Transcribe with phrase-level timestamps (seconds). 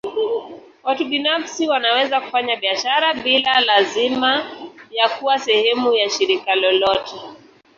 [0.83, 4.51] Watu binafsi wanaweza kufanya biashara bila lazima
[4.91, 7.15] ya kuwa sehemu ya shirika lolote.